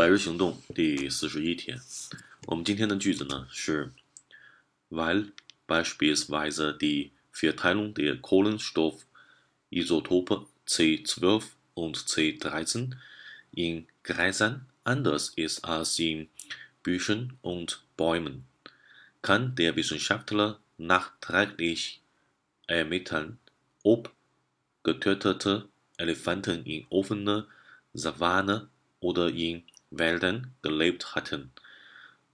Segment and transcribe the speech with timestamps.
[0.00, 1.80] 百日行动第四十一天，
[2.46, 3.90] 我们今天的句子呢是，
[4.90, 5.32] weil
[5.66, 12.92] beispielsweise die Verteilung der Kohlenstoffisotope C12 und C13
[13.52, 16.28] in Gräsern anders ist als in
[16.82, 18.44] Büschen und Bäumen,
[19.22, 22.02] kann der Wissenschaftler nachträglich
[22.66, 23.38] ermitteln,
[23.82, 24.12] ob
[24.82, 27.46] getötete Elefanten in offener
[27.94, 28.68] Savanne
[29.00, 31.47] oder in Wäldern gelebt hatten。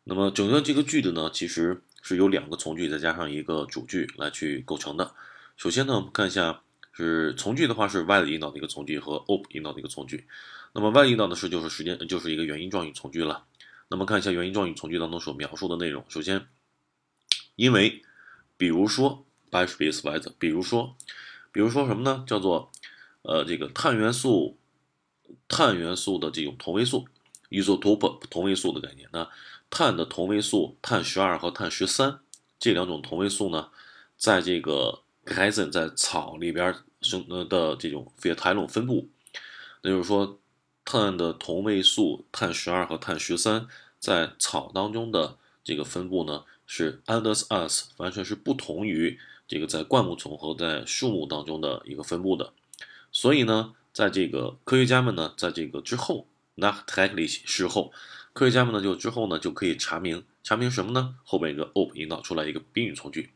[0.04, 5.14] 那么整个这个句子呢，其实是由两个从句再加上一个主句来去构成的。
[5.58, 6.62] 首先呢，我们看一下
[6.94, 10.26] 是从句的话是 while 引导的一个从句和 op 引导的一个从句。
[10.74, 13.46] 那么 while 引导的是就是时间就是一个原因状语从句了。
[13.90, 16.06] 那么看一下原因状语从句当中所描述的内容。
[16.10, 16.48] 首先，
[17.56, 18.04] 因为，
[18.58, 20.96] 比如说 by s p e c e wise，比如说，
[21.52, 22.24] 比如说什么呢？
[22.28, 22.72] 叫做
[23.24, 24.58] 呃这个碳元素，
[25.48, 27.08] 碳元素的这种同位素。
[27.50, 29.30] Isotope 同位素的概念，那
[29.70, 32.20] 碳的同位素碳十二和碳十三
[32.60, 33.70] 这两种同位素呢，
[34.18, 39.08] 在这个 resin 在草里边生呃的这种 p h e t y l o n 分布，
[39.82, 40.40] 那就是说
[40.84, 43.68] 碳的同位素碳十二和碳十三
[44.00, 52.52] 在草当中的这个分布呢是 anders us 完全是不同于这个在灌木丛和在树木当中的一个分布的，
[53.12, 56.26] 所以呢，在这个科学家们呢在这个之后。
[56.60, 57.94] 那 technically 事后，
[58.34, 61.16] 科学家们呢就之后呢就可以查明查明什么呢？
[61.24, 63.32] 后边一个 op 引导出来一个宾语从句，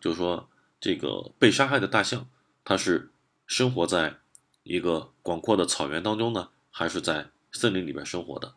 [0.00, 0.48] 就是说
[0.80, 2.26] 这个被杀害的大象，
[2.64, 3.12] 它是
[3.46, 4.18] 生活在
[4.64, 8.54] 一个广阔的草原当中呢，还是在森林里边生活的？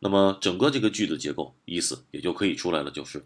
[0.00, 3.24] 那么整个这个句子结构意思也就可以出来了，就是，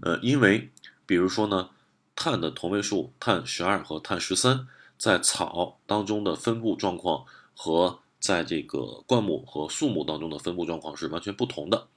[0.00, 0.70] 呃，因为
[1.06, 1.70] 比如说呢，
[2.16, 11.88] 碳的同位素碳十二和碳十三在草当中的分布状况和在这个灌木和树木当中的分布状况是完全不同的。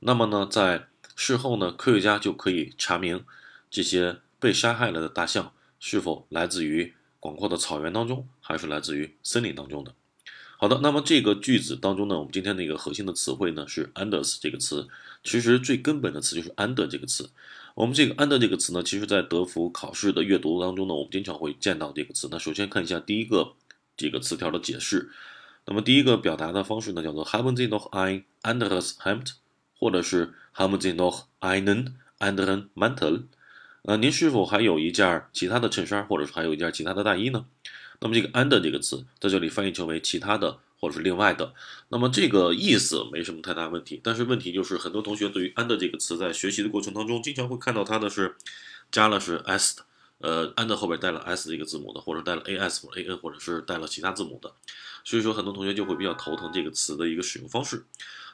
[0.00, 3.24] 那么呢，在事后呢，科学家就可以查明
[3.70, 9.94] 这些被杀害了的大象是否来自于广阔的草原当中，还是来自于森林当中的。
[10.58, 14.86] 好的，那么这个句子当中呢，我们今天的一个核心的词汇呢是 “anders” 这个词。
[15.24, 17.30] 其实最根本的词就是 “under” 这个词。
[17.74, 22.28] 我们这个 “under” 这个词呢，其实在德福考试的阅读当中呢，我们经常会见到这个词。
[22.30, 23.54] 那首先看一下第一个
[23.96, 25.10] 这个词条的解释。
[25.64, 29.32] 那么第一个表达的方式呢，叫做 Haben Sie noch ein anderes Hemd，
[29.78, 33.24] 或者是 Haben Sie noch einen anderen Mantel？
[33.82, 37.46] 呃，您是否还有一件其他的衬衫，或者是还有一件其他的大衣呢？
[38.00, 41.54] 那么这个 under 这个词在这里翻译成为其他的，或者是另外的。
[41.88, 48.34] 那么这个意思没什么太大问题，但是问题就是很多同学对于 under 这个词在学习的过程当中，经常会看到它的是
[48.90, 49.84] 加了是 s 的，
[50.22, 54.54] 呃，and 后边带了 s 这个字母的，或者带了 as 或 an，或者是带了其他字母的。
[55.04, 57.84] 所以说，很多同学就会比较头疼这个词的一个使用方式。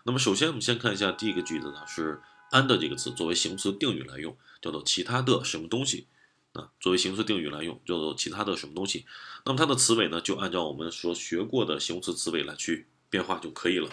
[0.05, 2.21] 那么，首先我们先看一下第一个句子呢，是
[2.53, 6.07] and 这个词作为形容词定语来用，叫做其他的什么东西。
[6.55, 9.05] 啊，作为形容词定语来用，叫做其他的什么东西。
[9.45, 13.89] 那么它的词尾呢，就按照我们所学过的形容词词尾来去变化就可以了。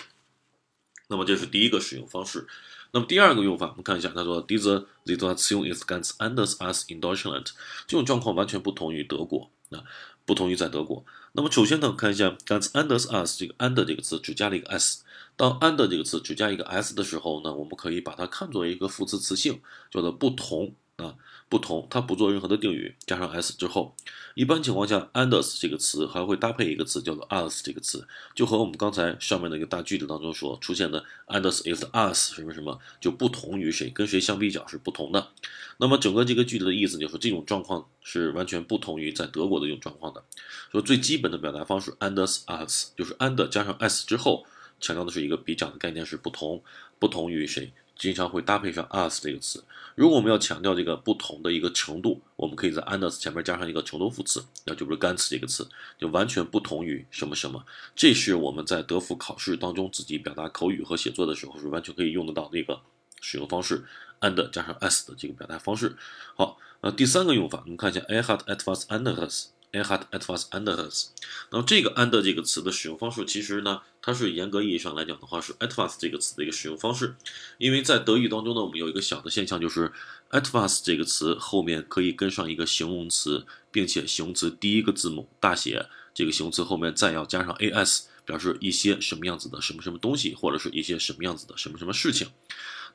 [1.08, 2.48] 那么这是第一个使用方式。
[2.92, 6.12] 那么第二个用法，我们看一下，他说 d i s e r i t u a t i o n ist ganz
[6.18, 7.48] anders als in Deutschland。”
[7.88, 9.50] 这种状况完全不同于德国。
[9.72, 9.84] 啊。
[10.28, 11.06] 不同于在德国。
[11.34, 15.04] 那么首先呢，看一下 ganz anders as 这个 and 这个词只加了一个 s。
[15.36, 19.62] 当 and 这个词只加一个 s 的时候呢，我们可以把它看作一个副词词性，
[19.92, 21.16] 叫做不同啊。
[21.48, 23.96] 不同，它不做任何的定语，加上 s 之后，
[24.34, 35.30] 一般情况下，anders 这个词还会搭配一个词叫做 us 这个词，就和我们刚才上面那个大句子当中所出现的 anders is us 什么什么就不同于谁，跟谁相比较是不同的。
[35.78, 40.24] 那么整个这个句子的意思就是这种状况是完全不同于在德国的这种状况的。
[40.72, 44.46] 说最基本的表达方式 anders us 就是 and 加上 s 之后，
[44.82, 46.64] 强调的是一个比较的概念是不同，
[46.98, 47.72] 不同于谁。
[47.98, 49.64] 经常会搭配上 us 这个词。
[49.96, 55.68] 如果我们要强调这个不同的一个程度，我们可以在 anders 前面加上一个程度副词，那就不是干词这个词，
[55.98, 57.66] 就完全不同于什么什么。
[57.96, 62.82] 这是我们在德福考试当中自己表达口语和写作的时候是完全可以用得到的一个
[63.22, 63.86] 使用方式
[64.20, 65.96] ，and 加上 s 的这个表达方式。
[66.36, 69.55] 好，那第三个用法，我们看一下 I had at first anders。
[69.76, 71.08] I had at was anders。
[71.52, 77.16] 那么这个 and 这个词的使用方式，其实呢，它是严格意义上来讲的话，是 at was 这个词的一个使用方式。
[77.58, 79.92] 因为在德语当中呢，我们有一个小的现象，就是
[80.32, 92.28] at was 这个词后面可以跟上一个形容词，并且形容词第一个字母大写，这个形容词后面再要加上 as，表示一些什么样子的什么什么东西，或者是一些什么样子的什么什么事情。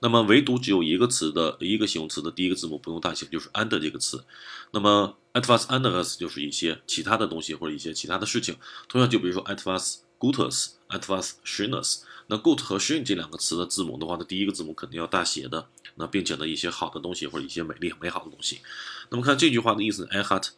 [0.00, 4.24] 那么唯独只有一个词的一个形容词的第一个字母不用大写，就是 and 这个词。
[4.72, 8.56] 那么 at was and us 就是一些其他的东西或者一些其他的事情。
[8.88, 12.04] 同样，就比如说 at was gutes、etwas s h i n e s。
[12.28, 15.66] 那 “good” 和 “shin” 这两个词的字母的话，那第一个字母肯定要大写的。
[15.96, 18.60] 那并且呢，一些好的东西或者一些美丽美好的东西。
[19.10, 20.48] 那么看这句话的意思，I had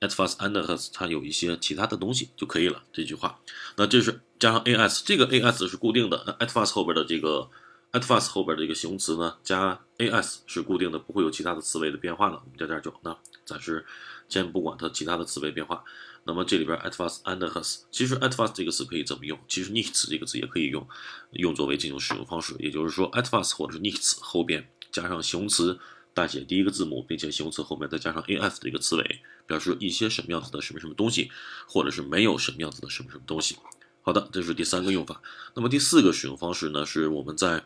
[0.00, 2.84] at was anderes，它有一些其他的东西就可以了。
[2.92, 3.40] 这句话，
[3.76, 6.22] 那这是加上 as，这个 as 是固定的。
[6.26, 7.50] 那 etwas 后边的这个
[7.92, 12.42] etwas 后边的一个形容词呢，加 as 是固定的，不会有其他的词尾的变化了。
[12.44, 13.86] 我们加点就那暂时
[14.28, 15.82] 先不管它其他的词尾变化。
[16.24, 19.38] 那么这里边 etwas anderes，其实 etwas 这个词可以怎么用？
[19.48, 20.86] 其实 needs 这个词也可以用，
[21.30, 22.54] 用作为这种使用方式。
[22.58, 25.78] 也就是说 etwas 或者是 needs 后边加上形容词
[26.12, 31.30] 大写第一个字母，并且形容词后面再加上 as 的一个词尾，表示一些什么样子的什么什么东西，
[31.68, 33.56] 或者是没有什么样子的什么什么东西。
[34.02, 35.22] 好的，这是第三个用法。
[35.54, 37.64] 那么第四个使用方式呢，是我们在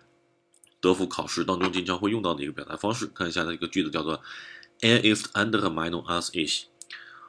[0.80, 3.06] 德福考试当中经常会用到的一个表达方式。
[3.14, 4.22] 看一下它一个句子叫做
[4.80, 6.64] Er ist andere Meinung als ich，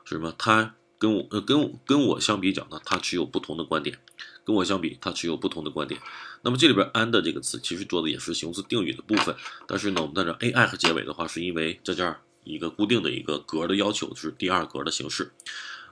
[0.06, 0.33] 是什么？
[0.38, 0.75] 他。
[1.01, 3.98] 跟我呃跟跟我相比较呢，他持有不同的观点。
[4.45, 6.00] 跟我相比，他持有不同的观点。
[6.44, 15.31] 那么这里边 and 这个词其实做的也是形容词定语的部分，但是呢，我们在这 ai 和结尾的话，是因为在这儿一个固定的一个格的要求就是第二格的形式。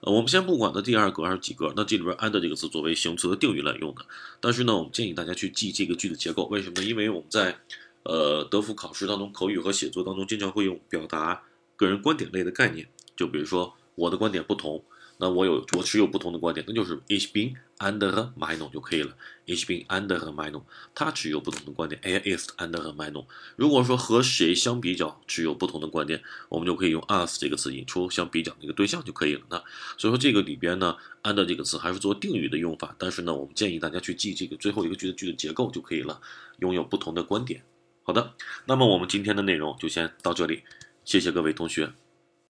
[0.01, 4.05] 呃，我们先不管它第二格还是几格，那这里边 and 这个词作为形容词的定语来用的。
[4.39, 6.87] 但是呢，我们建议大家去记这个句子结构，为什么呢？
[6.87, 7.57] 因为我们在
[8.03, 11.43] 呃德福考试当中，口语和写作当中经常会用表达
[11.75, 14.83] 个人观点类的概念，就比如说我的观点不同。
[15.21, 19.15] 那我有我持有不同的观点，那就是 ich bin anderer Meinung 就可以了。
[19.47, 21.99] ich bin anderer Meinung，他持有不同的观点。
[22.01, 23.25] er ist anderer Meinung。
[23.55, 29.41] 如果说和谁相比较持有不同的观点，我们就可以用 us 这个词引出相比较的一个对象就可以了。
[29.49, 29.57] 那
[29.97, 36.21] 所以说这个里边呢，and 这个词还是做定语的用法，但是呢，我们建议大家去记这个最后一个句子句子结构就可以了。
[36.59, 37.63] 拥有不同的观点。
[38.03, 38.33] 好的，
[38.65, 40.63] 那么我们今天的内容就先到这里，
[41.05, 41.93] 谢谢各位同学。